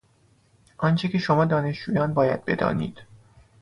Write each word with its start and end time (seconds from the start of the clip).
آنچه 0.77 1.07
که 1.07 1.17
شما 1.17 1.45
دانشجویان 1.45 2.13
باید 2.13 2.45
بدانید 2.45 2.99